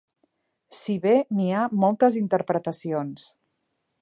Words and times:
si 0.77 0.95
bé 1.03 1.13
n'hi 1.41 1.51
ha 1.59 1.67
moltes 1.85 2.19
interpretacions 2.25 3.33